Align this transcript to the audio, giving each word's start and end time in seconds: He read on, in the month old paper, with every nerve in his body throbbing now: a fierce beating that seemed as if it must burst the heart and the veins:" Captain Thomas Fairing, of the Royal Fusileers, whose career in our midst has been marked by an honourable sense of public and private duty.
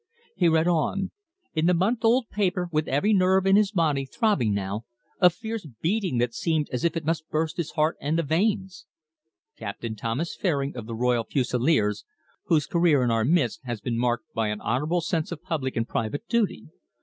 He 0.35 0.49
read 0.49 0.67
on, 0.67 1.11
in 1.53 1.67
the 1.67 1.75
month 1.75 2.03
old 2.03 2.27
paper, 2.29 2.67
with 2.71 2.87
every 2.87 3.13
nerve 3.13 3.45
in 3.45 3.55
his 3.55 3.71
body 3.71 4.03
throbbing 4.05 4.51
now: 4.51 4.81
a 5.19 5.29
fierce 5.29 5.67
beating 5.79 6.17
that 6.17 6.33
seemed 6.33 6.67
as 6.71 6.83
if 6.83 6.97
it 6.97 7.05
must 7.05 7.29
burst 7.29 7.55
the 7.57 7.69
heart 7.75 7.97
and 8.01 8.17
the 8.17 8.23
veins:" 8.23 8.87
Captain 9.59 9.95
Thomas 9.95 10.35
Fairing, 10.35 10.75
of 10.75 10.87
the 10.87 10.95
Royal 10.95 11.23
Fusileers, 11.25 12.03
whose 12.45 12.65
career 12.65 13.03
in 13.03 13.11
our 13.11 13.23
midst 13.23 13.59
has 13.65 13.79
been 13.79 13.99
marked 13.99 14.25
by 14.33 14.47
an 14.47 14.59
honourable 14.59 15.01
sense 15.01 15.31
of 15.31 15.43
public 15.43 15.75
and 15.75 15.87
private 15.87 16.27
duty. 16.27 16.69